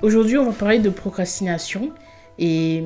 [0.00, 1.90] Aujourd'hui, on va parler de procrastination.
[2.38, 2.84] Et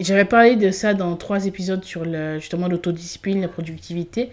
[0.00, 2.04] j'avais parlé de ça dans trois épisodes sur
[2.40, 4.30] justement l'autodiscipline, la productivité.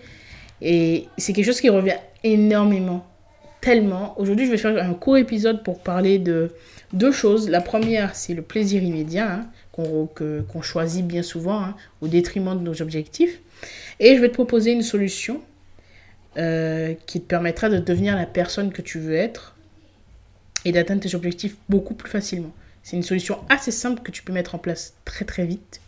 [0.62, 3.06] Et c'est quelque chose qui revient énormément,
[3.62, 4.20] tellement.
[4.20, 6.52] Aujourd'hui, je vais faire un court épisode pour parler de
[6.94, 7.48] deux choses.
[7.48, 12.64] La première, c'est le plaisir immédiat, hein, qu'on choisit bien souvent, hein, au détriment de
[12.64, 13.40] nos objectifs.
[14.00, 15.42] Et je vais te proposer une solution
[16.38, 19.56] euh, qui te permettra de devenir la personne que tu veux être
[20.66, 22.52] et d'atteindre tes objectifs beaucoup plus facilement.
[22.84, 25.82] C'est une solution assez simple que tu peux mettre en place très très vite.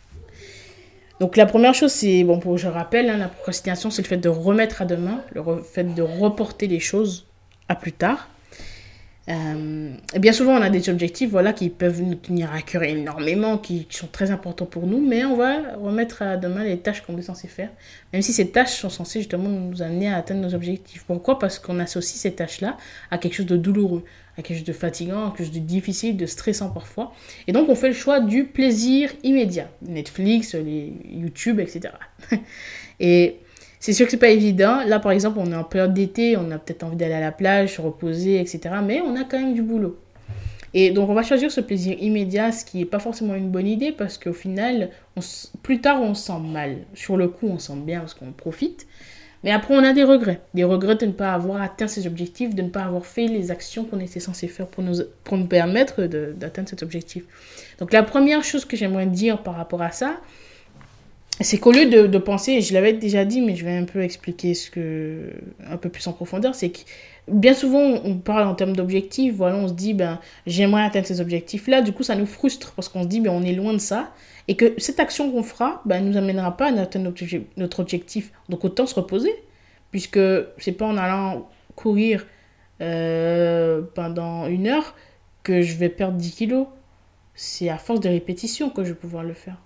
[1.20, 4.16] Donc la première chose, c'est, bon, pour, je rappelle, hein, la procrastination, c'est le fait
[4.16, 7.26] de remettre à demain, le fait de reporter les choses
[7.68, 8.28] à plus tard.
[9.28, 12.82] Euh, et bien souvent, on a des objectifs voilà, qui peuvent nous tenir à cœur
[12.82, 17.02] énormément, qui, sont très importants pour nous, mais on va remettre à demain les tâches
[17.02, 17.70] qu'on est censé faire,
[18.12, 21.04] même si ces tâches sont censées justement nous amener à atteindre nos objectifs.
[21.04, 21.38] Pourquoi?
[21.38, 22.76] Parce qu'on associe ces tâches-là
[23.10, 24.04] à quelque chose de douloureux,
[24.36, 27.12] à quelque chose de fatigant, à quelque chose de difficile, de stressant parfois.
[27.46, 29.70] Et donc, on fait le choix du plaisir immédiat.
[29.82, 31.94] Netflix, les YouTube, etc.
[32.98, 33.36] et
[33.82, 34.84] c'est sûr que c'est pas évident.
[34.86, 37.32] Là, par exemple, on est en période d'été, on a peut-être envie d'aller à la
[37.32, 38.76] plage, se reposer, etc.
[38.80, 39.98] Mais on a quand même du boulot.
[40.72, 43.66] Et donc, on va choisir ce plaisir immédiat, ce qui n'est pas forcément une bonne
[43.66, 44.90] idée parce qu'au final,
[45.64, 46.76] plus tard, on se sent mal.
[46.94, 48.86] Sur le coup, on se sent bien parce qu'on profite.
[49.42, 50.40] Mais après, on a des regrets.
[50.54, 53.50] Des regrets de ne pas avoir atteint ses objectifs, de ne pas avoir fait les
[53.50, 57.24] actions qu'on était censé faire pour nous, pour nous permettre d'atteindre cet objectif.
[57.80, 60.20] Donc, la première chose que j'aimerais dire par rapport à ça,
[61.42, 64.54] c'est qu'au lieu de, penser, je l'avais déjà dit, mais je vais un peu expliquer
[64.54, 65.30] ce que,
[65.66, 66.78] un peu plus en profondeur, c'est que
[67.28, 71.20] bien souvent, on parle en termes d'objectifs, voilà, on se dit, ben, j'aimerais atteindre ces
[71.20, 73.78] objectifs-là, du coup, ça nous frustre parce qu'on se dit, ben, on est loin de
[73.78, 74.12] ça,
[74.48, 77.12] et que cette action qu'on fera, ben, nous amènera pas à atteindre
[77.56, 78.32] notre objectif.
[78.48, 79.32] Donc, autant se reposer,
[79.90, 80.20] puisque
[80.58, 82.26] c'est pas en allant courir
[82.80, 84.94] euh, pendant une heure
[85.42, 86.66] que je vais perdre 10 kilos.
[87.34, 89.56] C'est à force de répétition que je vais pouvoir le faire.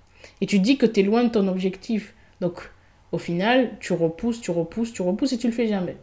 [0.41, 2.15] Et tu dis que tu es loin de ton objectif.
[2.41, 2.71] Donc,
[3.13, 5.97] au final, tu repousses, tu repousses, tu repousses et tu le fais jamais.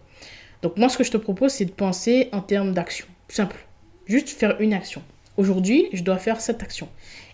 [0.62, 3.06] Donc, moi, ce que je te propose, c'est de penser en termes d'action.
[3.28, 3.58] Simple.
[4.06, 5.02] Juste faire une action.
[5.36, 6.88] Aujourd'hui, je dois faire cette action.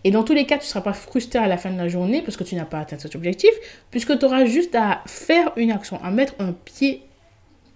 [0.03, 1.89] Et dans tous les cas, tu ne seras pas frustré à la fin de la
[1.89, 3.51] journée parce que tu n'as pas atteint cet objectif,
[3.91, 7.03] puisque tu auras juste à faire une action, à mettre un pied,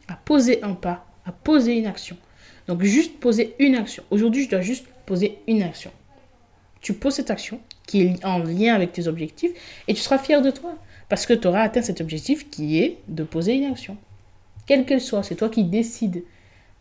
[0.08, 2.18] à poser un pas, à poser une action.
[2.68, 4.04] Donc, juste poser une action.
[4.10, 5.92] Aujourd'hui, je dois juste poser une action.
[6.80, 9.52] Tu poses cette action, qui est en lien avec tes objectifs,
[9.88, 10.76] et tu seras fier de toi,
[11.10, 13.98] parce que tu auras atteint cet objectif qui est de poser une action.
[14.66, 16.24] Quelle qu'elle soit, c'est toi qui décides.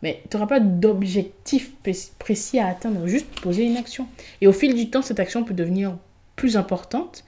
[0.01, 1.73] Mais tu n'auras pas d'objectif
[2.19, 4.07] précis à atteindre, juste poser une action.
[4.41, 5.97] Et au fil du temps, cette action peut devenir
[6.35, 7.23] plus importante.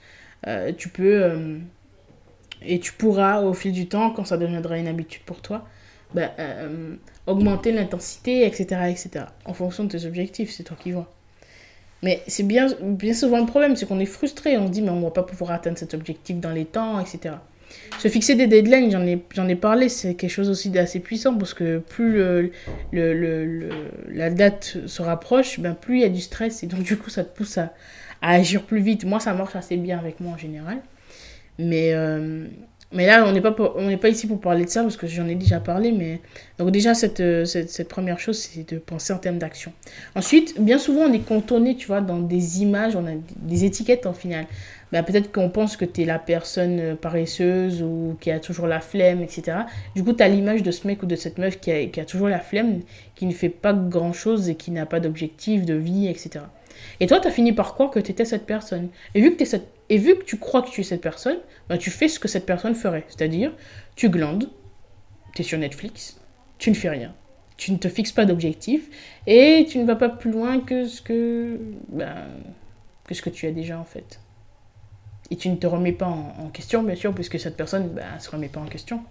[0.46, 1.22] Euh, tu peux...
[1.22, 1.58] Euh,
[2.62, 5.66] et tu pourras, au fil du temps, quand ça deviendra une habitude pour toi,
[6.14, 9.26] ben, euh, augmenter l'intensité, etc., etc.
[9.44, 11.12] En fonction de tes objectifs, c'est toi qui vois.
[12.02, 14.56] Mais c'est bien, bien souvent le problème, c'est qu'on est frustré.
[14.58, 17.00] On se dit, mais on ne va pas pouvoir atteindre cet objectif dans les temps,
[17.00, 17.36] etc.
[17.98, 21.52] Se fixer des deadlines, j'en ai, ai parlé, c'est quelque chose aussi d'assez puissant parce
[21.52, 22.52] que plus le,
[22.92, 23.68] le,
[24.08, 27.10] la date se rapproche, ben plus il y a du stress et donc du coup
[27.10, 27.72] ça te pousse à,
[28.22, 29.04] à agir plus vite.
[29.04, 30.78] Moi, ça marche assez bien avec moi en général.
[31.58, 32.46] Mais, euh,
[32.92, 35.06] mais là, on n'est pas, on n'est pas ici pour parler de ça parce que
[35.06, 35.90] j'en ai déjà parlé.
[35.92, 36.20] Mais
[36.58, 39.72] donc déjà cette, euh, cette, cette première chose, c'est de penser en termes d'action.
[40.14, 44.06] Ensuite, bien souvent, on est contourné, tu vois, dans des images, on a des étiquettes
[44.06, 44.46] en final.
[44.92, 48.68] Ben, peut-être qu'on pense que tu es la personne euh, paresseuse ou qui a toujours
[48.68, 49.58] la flemme, etc.
[49.96, 52.00] Du coup, tu as l'image de ce mec ou de cette meuf qui a, qui
[52.00, 52.82] a toujours la flemme,
[53.16, 56.44] qui ne fait pas grand-chose et qui n'a pas d'objectif, de vie, etc.
[57.00, 58.88] Et toi, tu as fini par croire que tu étais cette personne.
[59.14, 59.68] Et vu que, cette...
[59.88, 61.38] et vu que tu crois que tu es cette personne,
[61.68, 63.04] bah, tu fais ce que cette personne ferait.
[63.08, 63.52] C'est-à-dire,
[63.94, 64.50] tu glandes,
[65.34, 66.18] tu es sur Netflix,
[66.58, 67.14] tu ne fais rien.
[67.56, 68.90] Tu ne te fixes pas d'objectif
[69.26, 71.58] et tu ne vas pas plus loin que ce que,
[71.88, 72.26] ben,
[73.04, 74.20] que ce que tu as déjà en fait.
[75.30, 78.30] Et tu ne te remets pas en, question, bien sûr, puisque cette personne ne se
[78.30, 79.02] remet pas en question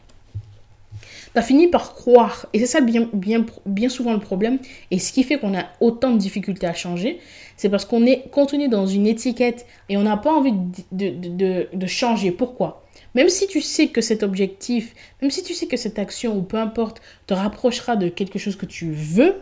[1.35, 4.59] tu fini par croire, et c'est ça bien, souvent le problème,
[4.91, 7.19] et ce qui fait qu'on a autant de difficultés à changer,
[7.57, 10.53] c'est parce qu'on est contenu dans une étiquette et on n'a pas envie
[10.91, 12.31] de, changer.
[12.31, 12.83] Pourquoi?
[13.15, 16.41] Même si tu sais que cet objectif, même si tu sais que cette action, ou
[16.41, 19.41] peu importe, te rapprochera de quelque chose que tu veux,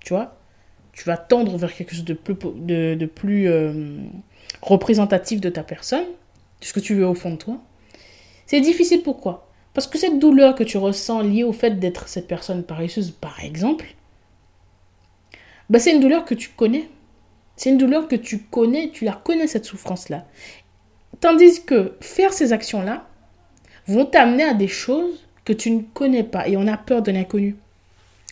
[0.00, 0.36] tu vois,
[0.92, 3.96] tu vas tendre vers quelque chose de plus, de plus euh,
[4.60, 6.04] représentatif de ta personne,
[6.60, 7.60] de ce que tu veux au fond de toi.
[8.46, 9.51] C'est difficile pourquoi?
[9.74, 13.40] Parce que cette douleur que tu ressens liée au fait d'être cette personne paresseuse, par
[13.40, 13.86] exemple,
[15.70, 16.88] bah c'est une douleur que tu connais.
[17.56, 20.26] C'est une douleur que tu connais, tu la connais cette souffrance-là.
[21.20, 23.06] Tandis que faire ces actions-là
[23.86, 27.10] vont t'amener à des choses que tu ne connais pas et on a peur de
[27.10, 27.56] l'inconnu.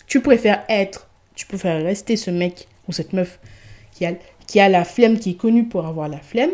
[0.06, 3.38] Tu préfères être, tu préfères rester ce mec ou cette meuf
[3.92, 4.12] qui a,
[4.46, 6.50] qui a la flemme, qui est connue pour avoir la flemme,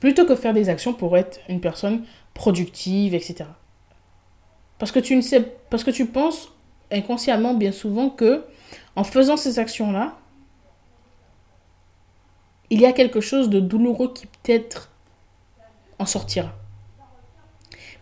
[0.00, 3.46] plutôt que faire des actions pour être une personne productive, etc.
[4.78, 5.40] Parce que tu ne sais,
[5.70, 6.50] parce que tu penses
[6.90, 8.44] inconsciemment bien souvent que
[8.96, 10.16] en faisant ces actions-là,
[12.70, 14.90] il y a quelque chose de douloureux qui peut-être
[15.98, 16.52] en sortira.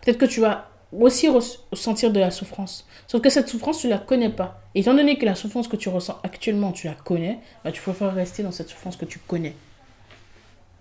[0.01, 2.87] Peut-être que tu vas aussi ressentir de la souffrance.
[3.07, 4.61] Sauf que cette souffrance, tu la connais pas.
[4.75, 7.81] Et étant donné que la souffrance que tu ressens actuellement, tu la connais, bah, tu
[7.81, 9.55] préfères rester dans cette souffrance que tu connais.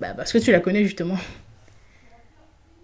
[0.01, 1.17] Bah, parce que tu la connais justement.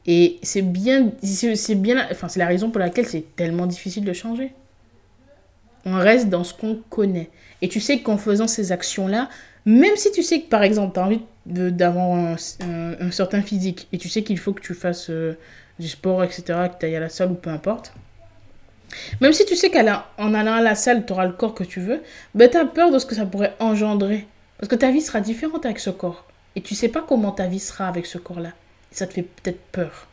[0.06, 4.12] Et c'est bien, c'est bien, enfin c'est la raison pour laquelle c'est tellement difficile de
[4.12, 4.52] changer.
[5.84, 7.30] On reste dans ce qu'on connaît.
[7.62, 9.28] Et tu sais qu'en faisant ces actions-là,
[9.66, 13.98] même si tu sais que par exemple, tu as envie d'avoir un, certain physique et
[13.98, 15.36] tu sais qu'il faut que tu fasses euh,
[15.78, 17.92] du sport, etc., que tu ailles à la salle ou peu importe,
[19.20, 21.80] même si tu sais qu'en allant à la salle, tu auras le corps que tu
[21.80, 22.02] veux,
[22.34, 24.26] ben, tu as peur de ce que ça pourrait engendrer.
[24.58, 26.24] Parce que ta vie sera différente avec ce corps.
[26.56, 28.50] Et tu sais pas comment ta vie sera avec ce corps-là
[28.90, 30.06] ça te fait peut-être peur.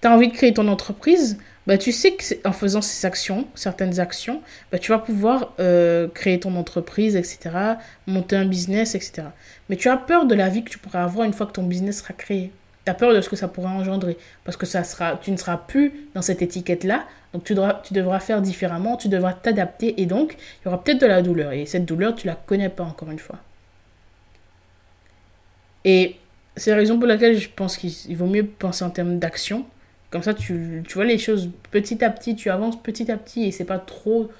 [0.00, 4.00] Tu as envie de créer ton entreprise, bah, tu sais qu'en faisant ces actions, certaines
[4.00, 4.40] actions,
[4.72, 7.50] bah, tu vas pouvoir euh, créer ton entreprise, etc.,
[8.06, 9.24] monter un business, etc.
[9.68, 11.64] Mais tu as peur de la vie que tu pourras avoir une fois que ton
[11.64, 12.52] business sera créé.
[12.86, 15.36] Tu as peur de ce que ça pourra engendrer, parce que ça sera, tu ne
[15.36, 17.04] seras plus dans cette étiquette-là,
[17.34, 20.82] donc tu devras, tu devras faire différemment, tu devras t'adapter, et donc il y aura
[20.82, 23.36] peut-être de la douleur, et cette douleur, tu la connais pas encore une fois.
[25.84, 26.16] Et
[26.58, 29.66] c'est la raison pour laquelle je pense qu'il vaut mieux penser en termes d'action.
[30.10, 33.44] Comme ça, tu, tu, vois les choses petit à petit, tu avances petit à petit
[33.44, 34.30] et c'est pas trop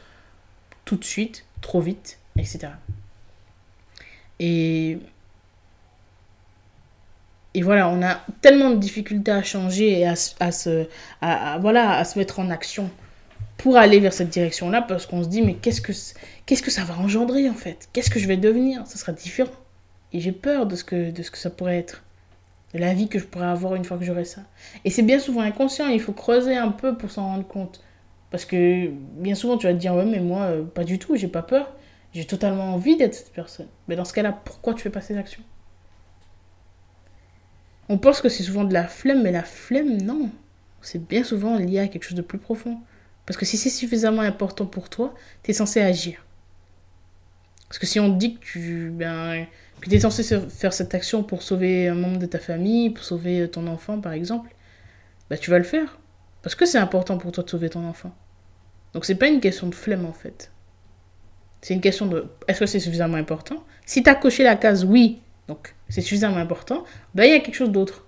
[0.85, 2.69] tout de suite, trop vite, etc.
[4.41, 4.99] Et,
[7.55, 10.87] et voilà, on a tellement de difficultés à changer et à, se,
[11.21, 12.91] à, voilà, à se mettre en action
[13.59, 15.93] pour aller vers cette direction-là parce qu'on se dit, mais qu'est-ce que,
[16.47, 17.89] qu'est-ce que ça va engendrer en fait?
[17.93, 18.87] Qu'est-ce que je vais devenir?
[18.87, 19.53] Ça sera différent.
[20.15, 22.03] Et j'ai peur de ce, que, de ce que ça pourrait être
[22.75, 24.43] de la vie que je pourrais avoir une fois que j'aurai ça.
[24.85, 27.83] Et c'est bien souvent inconscient, il faut creuser un peu pour s'en rendre compte.
[28.31, 31.17] Parce que bien souvent, tu vas te dire, ouais, mais moi, euh, pas du tout,
[31.17, 31.73] j'ai pas peur.
[32.13, 33.69] J'ai totalement envie d'être cette personne.
[33.87, 35.43] Mais dans ce cas-là, pourquoi tu fais pas ces actions?
[37.89, 40.31] On pense que c'est souvent de la flemme, mais la flemme, non.
[40.83, 42.79] C'est bien souvent lié à quelque chose de plus profond.
[43.25, 46.25] Parce que si c'est suffisamment important pour toi, tu es censé agir.
[47.69, 49.47] Parce que si on te dit que tu, ben,
[49.83, 53.49] tu es censé faire cette action pour sauver un membre de ta famille, pour sauver
[53.51, 54.51] ton enfant par exemple,
[55.31, 55.99] bah tu vas le faire.
[56.43, 58.15] Parce que c'est important pour toi de sauver ton enfant.
[58.95, 60.51] Donc c'est pas une question de flemme en fait.
[61.61, 63.65] C'est une question de est-ce que c'est suffisamment important?
[63.85, 66.85] Si tu as coché la case oui, donc c'est suffisamment important,
[67.15, 68.05] bah il y a quelque chose d'autre.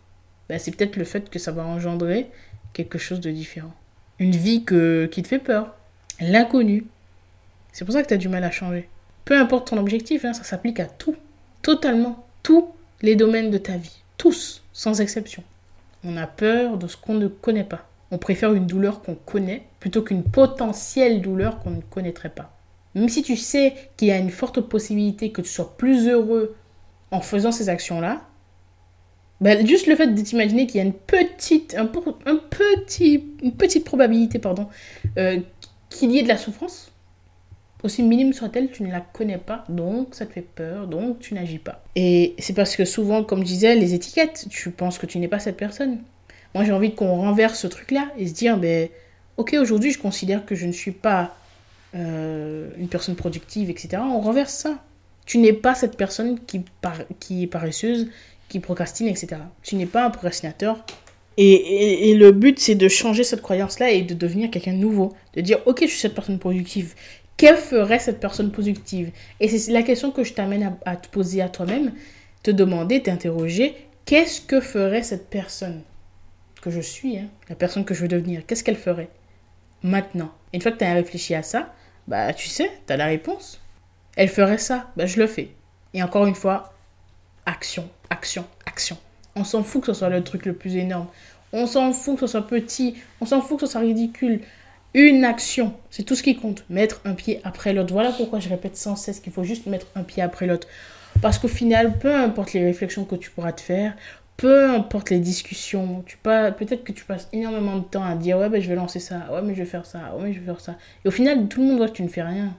[0.48, 2.28] Bah, c'est peut-être le fait que ça va engendrer
[2.72, 3.72] quelque chose de différent.
[4.18, 5.74] Une vie que, qui te fait peur.
[6.20, 6.86] L'inconnu.
[7.72, 8.88] C'est pour ça que tu as du mal à changer.
[9.24, 11.14] Peu importe ton objectif, hein, ça s'applique à tout
[11.62, 12.68] totalement tous
[13.02, 14.02] les domaines de ta vie.
[14.16, 15.42] Tous, sans exception.
[16.04, 17.86] On a peur de ce qu'on ne connaît pas.
[18.10, 22.56] On préfère une douleur qu'on connaît plutôt qu'une potentielle douleur qu'on ne connaîtrait pas.
[22.94, 26.56] Même si tu sais qu'il y a une forte possibilité que tu sois plus heureux
[27.10, 28.22] en faisant ces actions-là,
[29.40, 33.84] ben juste le fait de t'imaginer qu'il y a une petite, un, petit, une petite
[33.84, 34.68] probabilité pardon,
[35.18, 35.38] euh,
[35.88, 36.89] qu'il y ait de la souffrance,
[37.82, 41.34] aussi minime soit-elle, tu ne la connais pas, donc ça te fait peur, donc tu
[41.34, 41.82] n'agis pas.
[41.96, 45.28] Et c'est parce que souvent, comme je disais, les étiquettes, tu penses que tu n'es
[45.28, 45.98] pas cette personne.
[46.54, 48.88] Moi, j'ai envie qu'on renverse ce truc-là et se dire, ben,
[49.36, 51.36] ok, aujourd'hui, je considère que je ne suis pas
[51.94, 54.02] euh, une personne productive, etc.
[54.02, 54.78] On renverse ça.
[55.26, 56.64] Tu n'es pas cette personne qui,
[57.20, 58.08] qui est paresseuse,
[58.48, 59.36] qui procrastine, etc.
[59.62, 60.84] Tu n'es pas un procrastinateur.
[61.36, 65.14] Et, et le but, c'est de changer cette croyance-là et de devenir quelqu'un de nouveau.
[65.34, 66.94] De dire, ok, je suis cette personne productive
[67.40, 71.40] que ferait cette personne productive Et c'est la question que je t'amène à, te poser
[71.40, 71.94] à toi-même,
[72.42, 75.82] te demander, t'interroger, qu'est-ce que ferait cette personne?
[76.60, 79.08] Que je suis, hein, la personne que je veux devenir, qu'est-ce qu'elle ferait?
[79.82, 81.72] Maintenant Une fois que tu as réfléchi à ça,
[82.06, 83.58] bah tu sais, tu as la réponse.
[84.16, 85.48] Elle ferait ça, bah je le fais.
[85.94, 86.74] Et encore une fois,
[87.46, 88.98] action, action, action.
[89.34, 91.06] On s'en fout que ce soit le truc le plus énorme.
[91.54, 92.96] On s'en fout que ce soit petit.
[93.22, 94.42] On s'en fout que ce soit ridicule
[94.94, 95.74] une action.
[95.90, 96.64] C'est tout ce qui compte.
[96.68, 97.92] Mettre un pied après l'autre.
[97.92, 100.66] Voilà pourquoi je répète sans cesse qu'il faut juste mettre un pied après l'autre.
[101.22, 103.94] Parce qu'au final, peu importe les réflexions que tu pourras te faire,
[104.36, 108.48] peu importe les discussions, tu peut-être que tu passes énormément de temps à dire ouais
[108.48, 110.46] ben je vais lancer ça, ouais mais je vais faire ça, ouais mais je vais
[110.46, 110.76] faire ça.
[111.04, 112.56] Et au final, tout le monde voit que tu ne fais rien.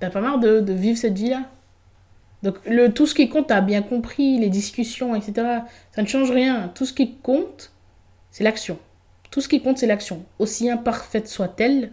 [0.00, 1.44] T'as pas marre de, de vivre cette vie-là?
[2.42, 5.32] Donc le, tout ce qui compte, t'as bien compris, les discussions, etc.
[5.92, 6.70] Ça ne change rien.
[6.74, 7.72] Tout ce qui compte,
[8.30, 8.78] c'est l'action.
[9.30, 10.24] Tout ce qui compte, c'est l'action.
[10.38, 11.92] Aussi imparfaite soit-elle,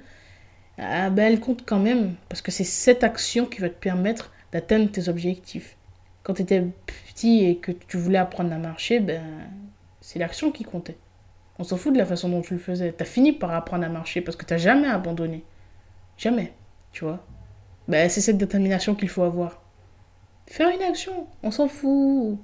[0.77, 2.15] ah ben, elle compte quand même.
[2.30, 5.77] Parce que c'est cette action qui va te permettre d'atteindre tes objectifs.
[6.24, 9.22] Quand tu étais petit et que tu voulais apprendre à marcher, ben,
[10.01, 10.98] c'est l'action qui comptait.
[11.58, 12.94] On s'en fout de la façon dont tu le faisais.
[12.94, 15.44] Tu as fini par apprendre à marcher parce que tu n'as jamais abandonné.
[16.18, 16.54] Jamais.
[16.92, 17.25] Tu vois
[17.88, 19.62] ben, C'est cette détermination qu'il faut avoir.
[20.48, 22.38] Faire une action, on s'en fout.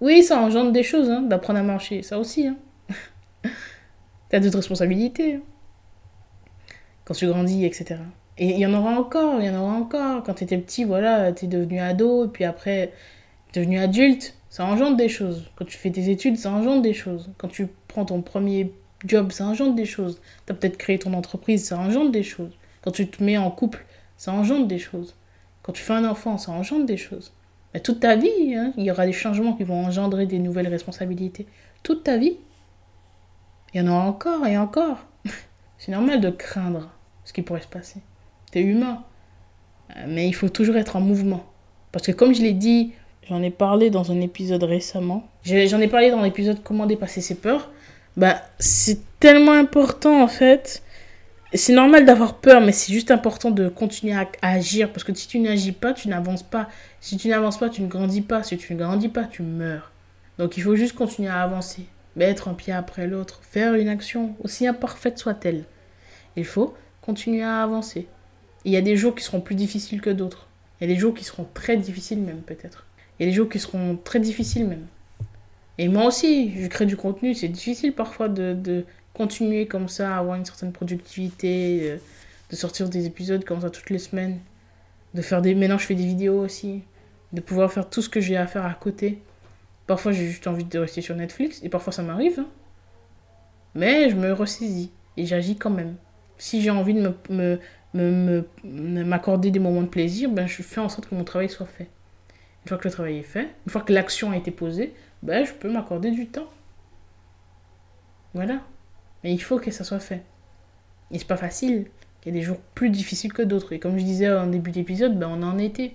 [0.00, 2.02] Oui, ça engendre des choses, hein, d'apprendre à marcher.
[2.02, 2.46] Ça aussi.
[2.46, 2.56] Hein.
[4.28, 5.34] T'as d'autres responsabilités.
[5.34, 5.40] Hein.
[7.04, 7.96] Quand tu grandis, etc.
[8.38, 10.22] Et il y en aura encore, il y en aura encore.
[10.24, 12.92] Quand tu étais petit, voilà, tu es devenu ado, et puis après,
[13.52, 14.34] tu es devenu adulte.
[14.50, 15.44] Ça engendre des choses.
[15.56, 17.30] Quand tu fais tes études, ça engendre des choses.
[17.38, 18.72] Quand tu prends ton premier
[19.04, 20.20] job, ça engendre des choses.
[20.46, 22.52] Tu as peut-être créé ton entreprise, ça engendre des choses.
[22.82, 23.84] Quand tu te mets en couple,
[24.16, 25.14] ça engendre des choses.
[25.62, 27.32] Quand tu fais un enfant, ça engendre des choses.
[27.74, 30.68] Mais toute ta vie, hein, il y aura des changements qui vont engendrer des nouvelles
[30.68, 31.46] responsabilités.
[31.82, 32.36] Toute ta vie.
[33.76, 34.96] Il y en aura encore et encore.
[35.78, 36.88] C'est normal de craindre
[37.26, 38.00] ce qui pourrait se passer.
[38.50, 39.04] T'es humain.
[39.94, 41.44] Euh, mais il faut toujours être en mouvement.
[41.92, 42.94] Parce que comme je l'ai dit,
[43.28, 45.28] j'en ai parlé dans un épisode récemment.
[45.44, 47.70] J'en ai parlé dans l'épisode Comment dépasser ses peurs.
[48.16, 50.82] Bah, c'est tellement important en fait.
[51.52, 54.90] C'est normal d'avoir peur, mais c'est juste important de continuer à, agir.
[54.90, 56.70] Parce que si tu n'agis pas, tu n'avances pas.
[57.02, 58.42] Si tu n'avances pas, tu ne grandis pas.
[58.42, 59.92] Si tu ne grandis pas, tu meurs.
[60.38, 61.84] Donc il faut juste continuer à avancer.
[62.16, 63.40] Mettre un pied après l'autre.
[63.42, 65.64] Faire une action, aussi imparfaite soit-elle.
[66.36, 68.08] Il faut continuer à avancer.
[68.64, 70.48] Il y a des jours qui seront plus difficiles que d'autres.
[70.80, 72.86] Il y a des jours qui seront très difficiles même peut-être.
[73.18, 74.86] Il y a des jours qui seront très difficiles même.
[75.78, 77.34] Et moi aussi, je crée du contenu.
[77.34, 81.96] C'est difficile parfois de, continuer comme ça, avoir une certaine productivité, euh,
[82.50, 84.38] de sortir des épisodes comme ça toutes les semaines.
[85.14, 85.54] De faire des...
[85.54, 86.82] Maintenant, je fais des vidéos aussi.
[87.32, 89.22] De pouvoir faire tout ce que j'ai à faire à côté.
[89.86, 91.60] Parfois, j'ai juste envie de rester sur Netflix.
[91.62, 92.40] Et parfois, ça m'arrive.
[92.40, 92.48] Hein.
[93.74, 94.90] Mais je me ressaisis.
[95.16, 95.96] Et j'agis quand même.
[96.38, 97.60] Si j'ai envie de me
[97.94, 101.88] m'accorder des moments de plaisir, ben, je fais en sorte que mon travail soit fait.
[102.64, 105.44] Une fois que le travail est fait, une fois que l'action a été posée, ben,
[105.44, 106.50] je peux m'accorder du temps.
[108.34, 108.60] Voilà.
[109.22, 110.22] Mais il faut que ça soit fait.
[111.10, 111.86] Et c'est pas facile.
[112.24, 113.72] Il y a des jours plus difficiles que d'autres.
[113.72, 115.94] Et comme je disais en début d'épisode, ben, on en était.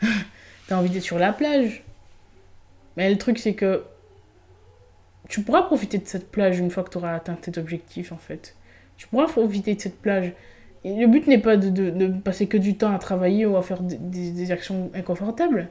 [0.66, 1.84] T'as envie d'être sur la plage.
[3.00, 3.82] Mais le truc, c'est que
[5.30, 8.18] tu pourras profiter de cette plage une fois que tu auras atteint tes objectifs, en
[8.18, 8.54] fait.
[8.98, 10.34] Tu pourras profiter de cette plage
[10.84, 13.80] le but n'est pas de, de, passer que du temps à travailler ou à faire
[13.80, 15.68] des, des, actions inconfortables.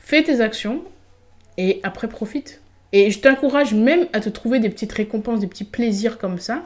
[0.00, 0.82] Fais tes actions
[1.58, 2.62] et après profite.
[2.92, 6.62] Et je t'encourage même à te trouver des petites récompenses, des petits plaisirs comme ça,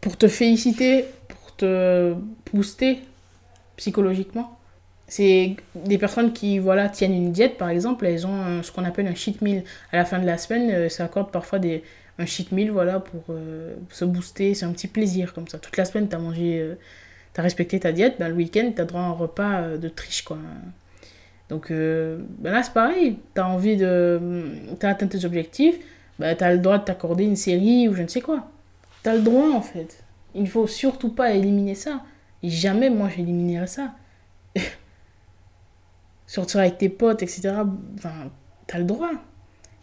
[0.00, 2.14] pour te féliciter, pour te
[2.52, 2.98] booster
[3.76, 4.58] psychologiquement.
[5.08, 9.06] C'est des personnes qui voilà, tiennent une diète, par exemple, elles ont ce qu'on appelle
[9.06, 9.62] un cheat meal.
[9.92, 11.82] À la fin de la semaine, euh, ça accorde parfois des,
[12.18, 14.54] un cheat meal, voilà, pour euh, se booster.
[14.54, 15.58] C'est un petit plaisir comme ça.
[15.58, 16.74] Toute la semaine, tu as mangé, euh,
[17.34, 18.16] tu as respecté ta diète.
[18.18, 20.38] Ben, le week-end, tu as droit à un repas euh, de triche, quoi.
[21.48, 23.18] Donc ben là, c'est pareil.
[23.34, 24.18] Tu as envie de.
[24.80, 25.74] Tu as atteint tes objectifs.
[26.18, 28.48] Ben, tu as le droit de t'accorder une série ou je ne sais quoi.
[29.02, 30.02] Tu as le droit, en fait.
[30.34, 32.02] Il ne faut surtout pas éliminer ça.
[32.42, 33.92] Jamais, moi, j'éliminerai ça.
[36.32, 37.52] Sortir avec tes potes, etc.
[37.98, 38.30] Enfin,
[38.66, 39.10] tu as le droit.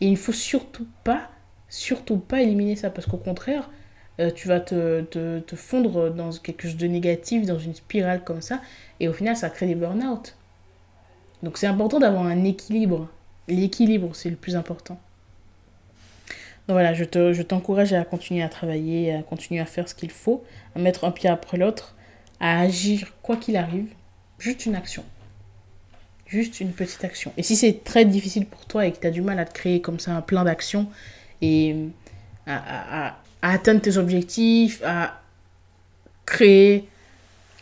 [0.02, 1.30] Et il ne faut surtout pas
[1.70, 3.70] surtout pas éliminer ça parce qu'au contraire,
[4.20, 8.24] euh, tu vas te, te, te, fondre dans quelque chose de négatif, dans une spirale
[8.24, 8.62] comme ça,
[9.00, 10.36] et au final, ça crée des burn-out.
[11.44, 13.08] Donc c'est important d'avoir un équilibre.
[13.48, 15.00] L'équilibre, c'est le plus important.
[16.68, 19.96] Donc voilà, je, te, je t'encourage à continuer à travailler, à continuer à faire ce
[19.96, 20.44] qu'il faut,
[20.76, 21.96] à mettre un pied après l'autre,
[22.40, 23.94] à agir quoi qu'il arrive.
[24.38, 25.04] Juste une action.
[26.30, 27.34] Juste une petite action.
[27.38, 29.54] Et si c'est très difficile pour toi et que tu as du mal à te
[29.54, 30.88] créer comme ça un plan d'action,
[31.42, 31.76] et
[32.46, 35.22] à, atteindre tes objectifs, à
[36.28, 36.88] créer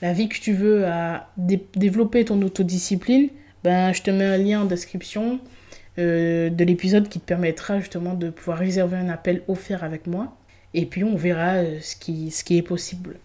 [0.01, 3.29] la vie que tu veux, à développer ton autodiscipline,
[3.63, 5.39] ben, je te mets un lien en description
[5.97, 10.35] euh, de l'épisode qui te permettra justement de pouvoir réserver un appel offert avec moi.
[10.73, 13.17] Et puis on verra euh, ce qui, ce qui est possible.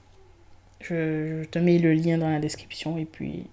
[0.80, 3.46] Je te mets le lien dans la description et puis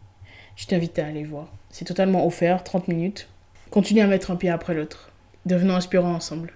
[0.59, 1.47] je t'invite à aller voir.
[1.69, 3.29] C'est totalement offert, 30 minutes.
[3.71, 5.09] Continue à mettre un pied après l'autre.
[5.45, 6.51] Devenons inspirants ensemble.